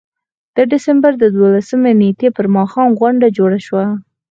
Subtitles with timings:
[0.55, 3.85] د ډسمبر د دولسمې نېټې پر ماښام غونډه جوړه شوه.